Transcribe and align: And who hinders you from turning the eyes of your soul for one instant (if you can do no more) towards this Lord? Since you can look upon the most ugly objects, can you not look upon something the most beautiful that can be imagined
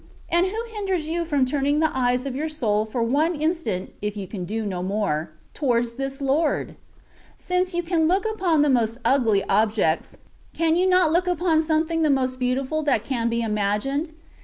And 0.29 0.47
who 0.47 0.57
hinders 0.73 1.07
you 1.07 1.25
from 1.25 1.45
turning 1.45 1.79
the 1.79 1.95
eyes 1.95 2.25
of 2.25 2.35
your 2.35 2.49
soul 2.49 2.87
for 2.87 3.03
one 3.03 3.35
instant 3.35 3.91
(if 4.01 4.17
you 4.17 4.25
can 4.27 4.45
do 4.45 4.65
no 4.65 4.81
more) 4.81 5.29
towards 5.53 5.93
this 5.93 6.19
Lord? 6.19 6.75
Since 7.37 7.75
you 7.75 7.83
can 7.83 8.07
look 8.07 8.25
upon 8.25 8.63
the 8.63 8.69
most 8.71 8.97
ugly 9.05 9.43
objects, 9.43 10.17
can 10.53 10.75
you 10.75 10.87
not 10.89 11.11
look 11.11 11.27
upon 11.27 11.61
something 11.61 12.01
the 12.01 12.09
most 12.09 12.39
beautiful 12.39 12.81
that 12.81 13.03
can 13.03 13.29
be 13.29 13.43
imagined 13.43 14.11